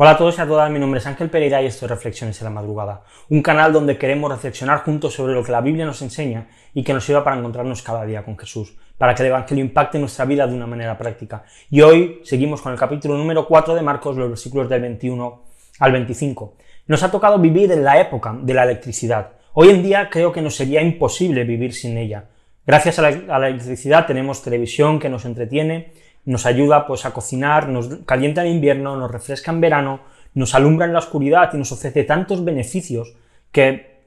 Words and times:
Hola 0.00 0.12
a 0.12 0.16
todos 0.16 0.38
y 0.38 0.40
a 0.40 0.46
todas, 0.46 0.70
mi 0.70 0.78
nombre 0.78 1.00
es 1.00 1.06
Ángel 1.08 1.28
Pereira 1.28 1.60
y 1.60 1.66
esto 1.66 1.84
es 1.84 1.90
Reflexiones 1.90 2.40
en 2.40 2.44
la 2.44 2.52
Madrugada, 2.52 3.02
un 3.30 3.42
canal 3.42 3.72
donde 3.72 3.98
queremos 3.98 4.30
reflexionar 4.30 4.84
juntos 4.84 5.12
sobre 5.12 5.34
lo 5.34 5.42
que 5.42 5.50
la 5.50 5.60
Biblia 5.60 5.84
nos 5.84 6.00
enseña 6.02 6.46
y 6.72 6.84
que 6.84 6.92
nos 6.92 7.04
sirva 7.04 7.24
para 7.24 7.36
encontrarnos 7.36 7.82
cada 7.82 8.04
día 8.04 8.24
con 8.24 8.38
Jesús, 8.38 8.76
para 8.96 9.12
que 9.12 9.22
el 9.24 9.30
Evangelio 9.30 9.64
impacte 9.64 9.98
nuestra 9.98 10.24
vida 10.24 10.46
de 10.46 10.54
una 10.54 10.68
manera 10.68 10.96
práctica. 10.96 11.42
Y 11.68 11.80
hoy 11.80 12.20
seguimos 12.22 12.62
con 12.62 12.70
el 12.70 12.78
capítulo 12.78 13.16
número 13.16 13.44
4 13.44 13.74
de 13.74 13.82
Marcos, 13.82 14.16
los 14.16 14.28
versículos 14.28 14.68
del 14.68 14.82
21 14.82 15.42
al 15.80 15.90
25. 15.90 16.54
Nos 16.86 17.02
ha 17.02 17.10
tocado 17.10 17.36
vivir 17.40 17.72
en 17.72 17.82
la 17.82 18.00
época 18.00 18.36
de 18.40 18.54
la 18.54 18.62
electricidad. 18.62 19.32
Hoy 19.54 19.70
en 19.70 19.82
día 19.82 20.08
creo 20.08 20.30
que 20.30 20.42
nos 20.42 20.54
sería 20.54 20.80
imposible 20.80 21.42
vivir 21.42 21.74
sin 21.74 21.98
ella. 21.98 22.26
Gracias 22.64 23.00
a 23.00 23.02
la, 23.02 23.34
a 23.34 23.38
la 23.40 23.48
electricidad 23.48 24.06
tenemos 24.06 24.42
televisión 24.42 25.00
que 25.00 25.08
nos 25.08 25.24
entretiene, 25.24 25.90
nos 26.28 26.44
ayuda 26.44 26.86
pues 26.86 27.06
a 27.06 27.12
cocinar, 27.12 27.70
nos 27.70 27.88
calienta 28.04 28.44
en 28.44 28.52
invierno, 28.52 28.96
nos 28.96 29.10
refresca 29.10 29.50
en 29.50 29.62
verano, 29.62 30.00
nos 30.34 30.54
alumbra 30.54 30.84
en 30.84 30.92
la 30.92 30.98
oscuridad 30.98 31.48
y 31.54 31.56
nos 31.56 31.72
ofrece 31.72 32.04
tantos 32.04 32.44
beneficios 32.44 33.14
que 33.50 34.02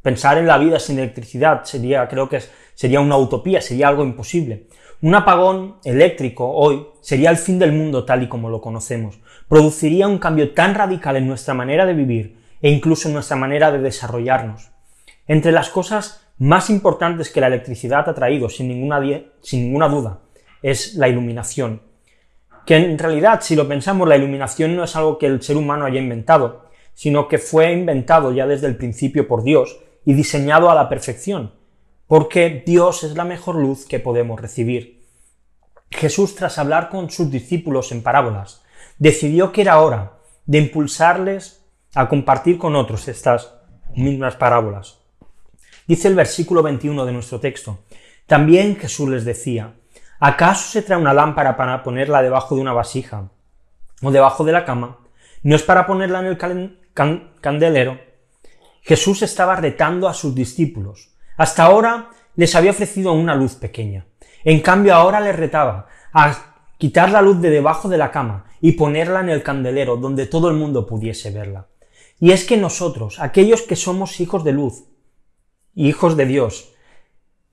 pensar 0.00 0.38
en 0.38 0.46
la 0.46 0.56
vida 0.56 0.78
sin 0.78 0.98
electricidad 0.98 1.64
sería, 1.64 2.08
creo 2.08 2.30
que 2.30 2.40
sería 2.74 3.00
una 3.00 3.18
utopía, 3.18 3.60
sería 3.60 3.88
algo 3.88 4.04
imposible. 4.04 4.68
Un 5.02 5.16
apagón 5.16 5.76
eléctrico 5.84 6.50
hoy 6.50 6.86
sería 7.02 7.28
el 7.28 7.36
fin 7.36 7.58
del 7.58 7.72
mundo 7.72 8.06
tal 8.06 8.22
y 8.22 8.28
como 8.28 8.48
lo 8.48 8.62
conocemos. 8.62 9.20
Produciría 9.46 10.08
un 10.08 10.16
cambio 10.16 10.54
tan 10.54 10.74
radical 10.74 11.16
en 11.16 11.26
nuestra 11.26 11.52
manera 11.52 11.84
de 11.84 11.92
vivir 11.92 12.38
e 12.62 12.70
incluso 12.70 13.08
en 13.08 13.14
nuestra 13.14 13.36
manera 13.36 13.70
de 13.70 13.80
desarrollarnos. 13.80 14.70
Entre 15.26 15.52
las 15.52 15.68
cosas 15.68 16.26
más 16.38 16.70
importantes 16.70 17.30
que 17.30 17.42
la 17.42 17.48
electricidad 17.48 18.08
ha 18.08 18.14
traído, 18.14 18.48
sin 18.48 18.68
ninguna, 18.68 19.02
sin 19.42 19.64
ninguna 19.64 19.88
duda, 19.88 20.20
es 20.66 20.96
la 20.96 21.08
iluminación. 21.08 21.80
Que 22.66 22.74
en 22.74 22.98
realidad, 22.98 23.40
si 23.40 23.54
lo 23.54 23.68
pensamos, 23.68 24.08
la 24.08 24.16
iluminación 24.16 24.74
no 24.74 24.82
es 24.82 24.96
algo 24.96 25.16
que 25.16 25.26
el 25.26 25.40
ser 25.40 25.56
humano 25.56 25.84
haya 25.84 26.00
inventado, 26.00 26.66
sino 26.92 27.28
que 27.28 27.38
fue 27.38 27.70
inventado 27.72 28.32
ya 28.32 28.48
desde 28.48 28.66
el 28.66 28.76
principio 28.76 29.28
por 29.28 29.44
Dios 29.44 29.78
y 30.04 30.14
diseñado 30.14 30.68
a 30.68 30.74
la 30.74 30.88
perfección, 30.88 31.52
porque 32.08 32.64
Dios 32.66 33.04
es 33.04 33.14
la 33.14 33.24
mejor 33.24 33.54
luz 33.54 33.86
que 33.86 34.00
podemos 34.00 34.40
recibir. 34.40 35.04
Jesús, 35.88 36.34
tras 36.34 36.58
hablar 36.58 36.88
con 36.88 37.10
sus 37.10 37.30
discípulos 37.30 37.92
en 37.92 38.02
parábolas, 38.02 38.64
decidió 38.98 39.52
que 39.52 39.60
era 39.60 39.80
hora 39.80 40.14
de 40.46 40.58
impulsarles 40.58 41.62
a 41.94 42.08
compartir 42.08 42.58
con 42.58 42.74
otros 42.74 43.06
estas 43.06 43.52
mismas 43.94 44.34
parábolas. 44.34 44.98
Dice 45.86 46.08
el 46.08 46.16
versículo 46.16 46.64
21 46.64 47.06
de 47.06 47.12
nuestro 47.12 47.38
texto, 47.38 47.84
también 48.26 48.74
Jesús 48.74 49.08
les 49.08 49.24
decía, 49.24 49.74
¿Acaso 50.18 50.70
se 50.70 50.82
trae 50.82 50.98
una 50.98 51.12
lámpara 51.12 51.56
para 51.56 51.82
ponerla 51.82 52.22
debajo 52.22 52.54
de 52.54 52.62
una 52.62 52.72
vasija 52.72 53.28
o 54.02 54.10
debajo 54.10 54.44
de 54.44 54.52
la 54.52 54.64
cama? 54.64 54.98
¿No 55.42 55.54
es 55.54 55.62
para 55.62 55.86
ponerla 55.86 56.20
en 56.20 56.26
el 56.26 56.38
candelero? 57.40 58.00
Jesús 58.82 59.22
estaba 59.22 59.56
retando 59.56 60.08
a 60.08 60.14
sus 60.14 60.34
discípulos. 60.34 61.10
Hasta 61.36 61.64
ahora 61.64 62.08
les 62.34 62.54
había 62.54 62.70
ofrecido 62.70 63.12
una 63.12 63.34
luz 63.34 63.54
pequeña. 63.54 64.06
En 64.44 64.60
cambio 64.60 64.94
ahora 64.94 65.20
les 65.20 65.36
retaba 65.36 65.88
a 66.12 66.34
quitar 66.78 67.10
la 67.10 67.20
luz 67.20 67.40
de 67.40 67.50
debajo 67.50 67.88
de 67.88 67.98
la 67.98 68.10
cama 68.10 68.46
y 68.60 68.72
ponerla 68.72 69.20
en 69.20 69.30
el 69.30 69.42
candelero 69.42 69.96
donde 69.96 70.26
todo 70.26 70.48
el 70.48 70.56
mundo 70.56 70.86
pudiese 70.86 71.30
verla. 71.30 71.66
Y 72.18 72.32
es 72.32 72.44
que 72.44 72.56
nosotros, 72.56 73.20
aquellos 73.20 73.62
que 73.62 73.76
somos 73.76 74.20
hijos 74.20 74.44
de 74.44 74.52
luz, 74.52 74.84
hijos 75.74 76.16
de 76.16 76.24
Dios, 76.24 76.72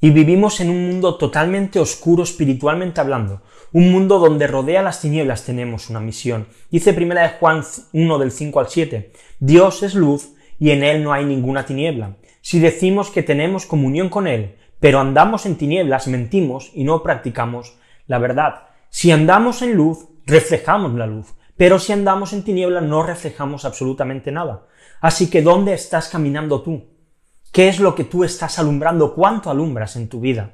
y 0.00 0.10
vivimos 0.10 0.60
en 0.60 0.70
un 0.70 0.86
mundo 0.86 1.16
totalmente 1.16 1.78
oscuro 1.78 2.22
espiritualmente 2.22 3.00
hablando, 3.00 3.42
un 3.72 3.90
mundo 3.90 4.18
donde 4.18 4.46
rodea 4.46 4.82
las 4.82 5.00
tinieblas 5.00 5.44
tenemos 5.44 5.88
una 5.88 6.00
misión. 6.00 6.46
Dice 6.70 6.92
primera 6.92 7.22
de 7.22 7.38
Juan 7.38 7.62
1 7.92 8.18
del 8.18 8.30
5 8.30 8.60
al 8.60 8.68
7, 8.68 9.12
Dios 9.40 9.82
es 9.82 9.94
luz 9.94 10.34
y 10.58 10.70
en 10.70 10.84
él 10.84 11.02
no 11.02 11.12
hay 11.12 11.24
ninguna 11.24 11.64
tiniebla. 11.64 12.16
Si 12.42 12.60
decimos 12.60 13.10
que 13.10 13.22
tenemos 13.22 13.66
comunión 13.66 14.08
con 14.08 14.26
él, 14.26 14.56
pero 14.80 15.00
andamos 15.00 15.46
en 15.46 15.56
tinieblas, 15.56 16.06
mentimos 16.08 16.70
y 16.74 16.84
no 16.84 17.02
practicamos 17.02 17.76
la 18.06 18.18
verdad. 18.18 18.68
Si 18.90 19.10
andamos 19.10 19.62
en 19.62 19.74
luz, 19.74 20.06
reflejamos 20.26 20.94
la 20.94 21.06
luz, 21.06 21.34
pero 21.56 21.78
si 21.78 21.92
andamos 21.92 22.32
en 22.32 22.44
tinieblas 22.44 22.82
no 22.82 23.02
reflejamos 23.02 23.64
absolutamente 23.64 24.30
nada. 24.30 24.66
Así 25.00 25.30
que 25.30 25.42
¿dónde 25.42 25.72
estás 25.72 26.08
caminando 26.08 26.62
tú? 26.62 26.95
¿Qué 27.56 27.68
es 27.68 27.80
lo 27.80 27.94
que 27.94 28.04
tú 28.04 28.22
estás 28.22 28.58
alumbrando? 28.58 29.14
¿Cuánto 29.14 29.48
alumbras 29.48 29.96
en 29.96 30.10
tu 30.10 30.20
vida? 30.20 30.50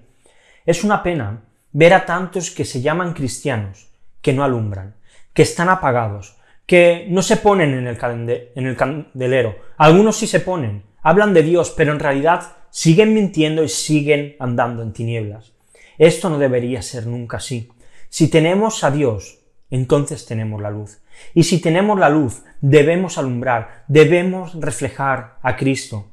Es 0.65 0.85
una 0.85 1.03
pena 1.03 1.43
ver 1.73 1.95
a 1.95 2.07
tantos 2.07 2.53
que 2.53 2.65
se 2.65 2.81
llaman 2.81 3.13
cristianos, 3.13 3.89
que 4.21 4.33
no 4.33 4.45
alumbran, 4.45 4.95
que 5.33 5.43
están 5.43 5.69
apagados, 5.69 6.37
que 6.65 7.09
no 7.11 7.23
se 7.23 7.39
ponen 7.39 7.75
en 7.75 7.89
el, 7.89 8.77
candelero. 8.77 9.57
Algunos 9.79 10.17
sí 10.17 10.29
se 10.29 10.39
ponen, 10.39 10.85
hablan 11.03 11.35
de 11.35 11.43
Dios, 11.43 11.75
pero 11.77 11.91
en 11.91 11.99
realidad 11.99 12.53
siguen 12.71 13.15
mintiendo 13.15 13.65
y 13.65 13.69
siguen 13.69 14.37
andando 14.39 14.85
en 14.85 14.93
tinieblas. 14.93 15.55
Esto 15.99 16.31
no 16.31 16.39
debería 16.39 16.83
ser 16.83 17.09
nunca 17.09 17.39
así. 17.39 17.69
Si 18.11 18.29
tenemos 18.29 18.85
a 18.85 18.93
Dios, 18.93 19.41
entonces 19.71 20.25
tenemos 20.25 20.63
la 20.63 20.71
luz. 20.71 21.01
Y 21.35 21.43
si 21.43 21.61
tenemos 21.61 21.99
la 21.99 22.11
luz, 22.11 22.45
debemos 22.61 23.19
alumbrar, 23.19 23.83
debemos 23.89 24.55
reflejar 24.55 25.39
a 25.43 25.57
Cristo. 25.57 26.12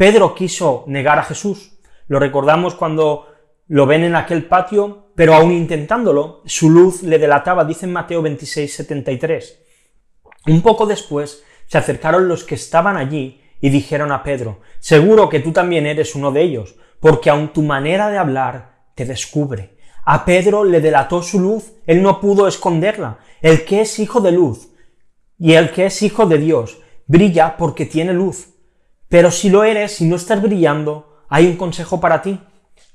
Pedro 0.00 0.34
quiso 0.34 0.84
negar 0.86 1.18
a 1.18 1.24
Jesús. 1.24 1.78
Lo 2.08 2.18
recordamos 2.18 2.74
cuando 2.74 3.26
lo 3.68 3.84
ven 3.84 4.02
en 4.02 4.16
aquel 4.16 4.46
patio, 4.46 5.12
pero 5.14 5.34
aún 5.34 5.52
intentándolo, 5.52 6.40
su 6.46 6.70
luz 6.70 7.02
le 7.02 7.18
delataba, 7.18 7.66
dice 7.66 7.84
en 7.84 7.92
Mateo 7.92 8.22
26, 8.22 8.76
73. 8.76 9.62
Un 10.46 10.62
poco 10.62 10.86
después 10.86 11.44
se 11.66 11.76
acercaron 11.76 12.28
los 12.28 12.44
que 12.44 12.54
estaban 12.54 12.96
allí 12.96 13.42
y 13.60 13.68
dijeron 13.68 14.10
a 14.10 14.22
Pedro, 14.22 14.60
seguro 14.78 15.28
que 15.28 15.40
tú 15.40 15.52
también 15.52 15.84
eres 15.84 16.14
uno 16.14 16.32
de 16.32 16.44
ellos, 16.44 16.76
porque 16.98 17.28
aun 17.28 17.52
tu 17.52 17.60
manera 17.60 18.08
de 18.08 18.16
hablar 18.16 18.86
te 18.94 19.04
descubre. 19.04 19.76
A 20.06 20.24
Pedro 20.24 20.64
le 20.64 20.80
delató 20.80 21.22
su 21.22 21.40
luz, 21.40 21.74
él 21.84 22.00
no 22.00 22.22
pudo 22.22 22.48
esconderla. 22.48 23.18
El 23.42 23.66
que 23.66 23.82
es 23.82 23.98
hijo 23.98 24.22
de 24.22 24.32
luz 24.32 24.70
y 25.38 25.52
el 25.52 25.70
que 25.72 25.84
es 25.84 26.00
hijo 26.00 26.24
de 26.24 26.38
Dios 26.38 26.78
brilla 27.06 27.58
porque 27.58 27.84
tiene 27.84 28.14
luz. 28.14 28.54
Pero 29.10 29.32
si 29.32 29.50
lo 29.50 29.64
eres 29.64 30.00
y 30.00 30.04
no 30.06 30.14
estás 30.14 30.40
brillando, 30.40 31.24
hay 31.28 31.48
un 31.48 31.56
consejo 31.56 32.00
para 32.00 32.22
ti. 32.22 32.38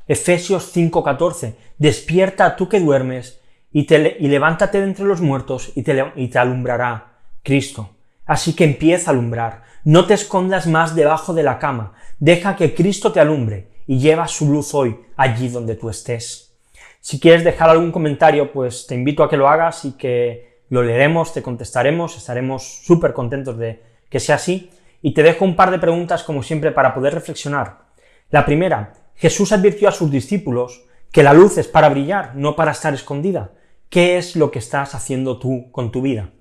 Efesios 0.08 0.72
5:14. 0.74 1.56
Despierta 1.78 2.56
tú 2.56 2.70
que 2.70 2.80
duermes 2.80 3.42
y 3.74 3.86
levántate 4.28 4.80
de 4.80 4.86
entre 4.86 5.04
los 5.04 5.20
muertos 5.20 5.74
y 5.76 5.84
te, 5.84 6.14
y 6.16 6.30
te 6.30 6.40
alumbrará 6.40 7.18
Cristo. 7.44 7.90
Así 8.26 8.56
que 8.56 8.64
empieza 8.64 9.12
a 9.12 9.14
alumbrar. 9.14 9.64
No 9.84 10.06
te 10.06 10.14
escondas 10.14 10.68
más 10.68 10.96
debajo 10.96 11.34
de 11.34 11.44
la 11.44 11.60
cama. 11.60 11.94
Deja 12.18 12.56
que 12.56 12.74
Cristo 12.74 13.12
te 13.12 13.20
alumbre 13.20 13.68
y 13.86 14.00
lleva 14.00 14.30
su 14.30 14.50
luz 14.50 14.74
hoy 14.74 14.98
allí 15.18 15.50
donde 15.50 15.76
tú 15.76 15.90
estés. 15.90 16.56
Si 17.02 17.20
quieres 17.20 17.44
dejar 17.44 17.70
algún 17.70 17.92
comentario, 17.92 18.54
pues 18.54 18.88
te 18.88 18.96
invito 18.96 19.22
a 19.22 19.30
que 19.30 19.36
lo 19.36 19.50
hagas 19.50 19.84
y 19.84 19.92
que 19.92 20.62
lo 20.70 20.82
leeremos, 20.82 21.34
te 21.34 21.44
contestaremos, 21.44 22.16
estaremos 22.16 22.64
súper 22.86 23.12
contentos 23.12 23.58
de 23.58 23.84
que 24.10 24.22
sea 24.22 24.36
así 24.36 24.72
y 25.02 25.14
te 25.14 25.24
dejo 25.24 25.46
un 25.46 25.56
par 25.56 25.72
de 25.72 25.80
preguntas 25.80 26.24
como 26.24 26.44
siempre 26.44 26.72
para 26.72 26.94
poder 26.94 27.14
reflexionar. 27.14 27.86
La 28.30 28.46
primera, 28.46 28.94
Jesús 29.16 29.52
advirtió 29.52 29.88
a 29.88 29.92
sus 29.92 30.12
discípulos 30.12 30.86
que 31.12 31.24
la 31.24 31.34
luz 31.34 31.58
es 31.58 31.68
para 31.68 31.90
brillar, 31.90 32.36
no 32.36 32.56
para 32.56 32.72
estar 32.72 32.94
escondida. 32.94 33.52
¿Qué 33.90 34.18
es 34.18 34.36
lo 34.36 34.52
que 34.52 34.60
estás 34.60 34.96
haciendo 34.96 35.40
tú 35.40 35.72
con 35.72 35.92
tu 35.92 36.02
vida? 36.02 36.32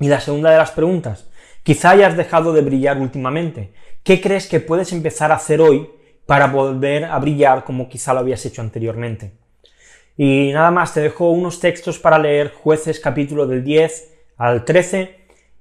Y 0.00 0.08
la 0.08 0.20
segunda 0.20 0.50
de 0.50 0.58
las 0.58 0.70
preguntas, 0.70 1.28
quizá 1.62 1.90
hayas 1.90 2.16
dejado 2.16 2.52
de 2.52 2.62
brillar 2.62 2.98
últimamente. 2.98 3.72
¿Qué 4.02 4.20
crees 4.20 4.46
que 4.46 4.60
puedes 4.60 4.92
empezar 4.92 5.30
a 5.30 5.36
hacer 5.36 5.60
hoy 5.60 5.90
para 6.26 6.46
volver 6.46 7.04
a 7.04 7.18
brillar 7.18 7.64
como 7.64 7.88
quizá 7.88 8.14
lo 8.14 8.20
habías 8.20 8.44
hecho 8.46 8.62
anteriormente? 8.62 9.34
Y 10.16 10.50
nada 10.52 10.70
más, 10.72 10.94
te 10.94 11.00
dejo 11.00 11.30
unos 11.30 11.60
textos 11.60 11.98
para 11.98 12.18
leer 12.18 12.52
jueces 12.52 12.98
capítulo 12.98 13.46
del 13.46 13.62
10 13.62 14.14
al 14.36 14.64
13 14.64 15.17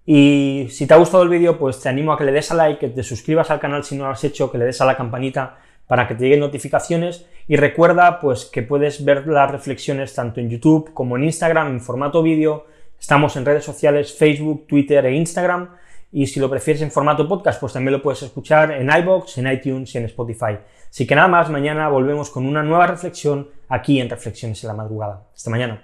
y 0.09 0.69
si 0.71 0.87
te 0.87 0.93
ha 0.93 0.97
gustado 0.97 1.23
el 1.23 1.27
vídeo, 1.29 1.59
pues 1.59 1.81
te 1.81 1.89
animo 1.89 2.13
a 2.13 2.17
que 2.17 2.23
le 2.23 2.31
des 2.31 2.49
a 2.49 2.55
like, 2.55 2.79
que 2.79 2.87
te 2.87 3.03
suscribas 3.03 3.51
al 3.51 3.59
canal 3.59 3.83
si 3.83 3.97
no 3.97 4.05
lo 4.05 4.11
has 4.11 4.23
hecho, 4.23 4.49
que 4.49 4.57
le 4.57 4.63
des 4.63 4.79
a 4.79 4.85
la 4.85 4.95
campanita 4.95 5.57
para 5.85 6.07
que 6.07 6.15
te 6.15 6.23
lleguen 6.23 6.39
notificaciones 6.39 7.25
y 7.45 7.57
recuerda 7.57 8.21
pues 8.21 8.45
que 8.45 8.61
puedes 8.61 9.03
ver 9.03 9.27
las 9.27 9.51
reflexiones 9.51 10.15
tanto 10.15 10.39
en 10.39 10.49
YouTube 10.49 10.93
como 10.93 11.17
en 11.17 11.25
Instagram 11.25 11.67
en 11.67 11.81
formato 11.81 12.23
vídeo. 12.23 12.67
Estamos 12.97 13.35
en 13.35 13.43
redes 13.43 13.65
sociales 13.65 14.13
Facebook, 14.13 14.65
Twitter 14.65 15.05
e 15.05 15.13
Instagram 15.13 15.71
y 16.13 16.27
si 16.27 16.39
lo 16.39 16.49
prefieres 16.49 16.81
en 16.83 16.91
formato 16.91 17.27
podcast 17.27 17.59
pues 17.59 17.73
también 17.73 17.91
lo 17.91 18.01
puedes 18.01 18.23
escuchar 18.23 18.71
en 18.71 18.89
iBox, 18.89 19.39
en 19.39 19.51
iTunes 19.51 19.93
y 19.93 19.97
en 19.97 20.05
Spotify. 20.05 20.57
Así 20.89 21.05
que 21.05 21.15
nada 21.15 21.27
más, 21.27 21.49
mañana 21.49 21.89
volvemos 21.89 22.29
con 22.29 22.45
una 22.45 22.63
nueva 22.63 22.87
reflexión 22.87 23.49
aquí 23.67 23.99
en 23.99 24.09
Reflexiones 24.09 24.63
en 24.63 24.69
la 24.69 24.73
madrugada. 24.73 25.27
Hasta 25.35 25.49
mañana. 25.49 25.83